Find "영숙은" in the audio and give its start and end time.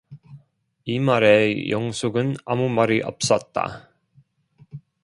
1.69-2.33